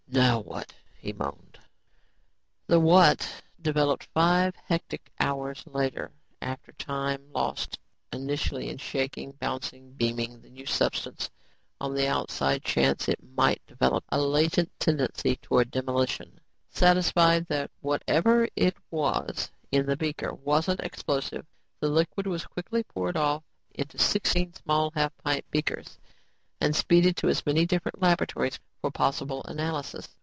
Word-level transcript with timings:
"Now 0.13 0.39
what?" 0.41 0.73
he 0.97 1.13
moaned. 1.13 1.57
The 2.67 2.81
"what" 2.81 3.25
developed 3.61 4.09
twelve 4.11 4.55
hectic 4.57 5.09
hours 5.21 5.63
later 5.65 6.11
after 6.41 6.73
time 6.73 7.31
lost 7.31 7.79
initially 8.11 8.67
in 8.69 8.77
shaking, 8.77 9.31
bouncing 9.31 9.83
and 9.85 9.97
beaming 9.97 10.41
the 10.41 10.49
new 10.49 10.65
substance 10.65 11.29
on 11.79 11.93
the 11.93 12.07
outside 12.09 12.61
chance 12.65 13.07
it 13.07 13.23
might 13.23 13.65
develop 13.67 14.03
a 14.09 14.19
latent 14.19 14.69
tendency 14.81 15.37
towards 15.37 15.71
demolition. 15.71 16.41
Satisfied 16.71 17.45
that 17.47 17.71
whatever 17.79 18.49
it 18.53 18.75
was 18.89 19.49
in 19.71 19.85
the 19.85 19.95
beaker 19.95 20.33
wasn't 20.33 20.81
explosive, 20.81 21.45
the 21.79 21.87
liquid 21.87 22.27
was 22.27 22.43
quickly 22.45 22.83
poured 22.83 23.15
off 23.15 23.43
into 23.73 23.97
sixteen 23.97 24.53
small 24.53 24.91
half 24.93 25.15
pint 25.23 25.45
beakers 25.51 25.97
and 26.63 26.75
speeded 26.75 27.17
to 27.17 27.27
as 27.27 27.43
many 27.45 27.65
different 27.65 27.99
laboratories 28.03 28.59
for 28.81 28.91
possible 28.91 29.43
analysis. 29.45 30.15